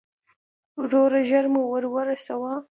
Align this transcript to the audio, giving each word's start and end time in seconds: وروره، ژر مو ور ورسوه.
وروره، 0.81 1.19
ژر 1.29 1.45
مو 1.53 1.61
ور 1.71 1.83
ورسوه. 1.93 2.53